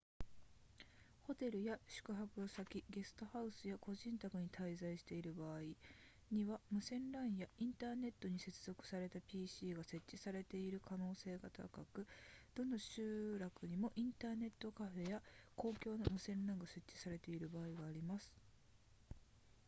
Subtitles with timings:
[1.27, 5.59] ホテルや宿泊先ゲストハウスや個人宅に滞在している場合
[6.31, 12.07] には無線 lan やインターネットに接続された pc が設置されている可能性が高く
[12.55, 15.21] どの集落にもインターネットカフェや
[15.55, 18.33] 公共の無線 lan が設置されている場所があります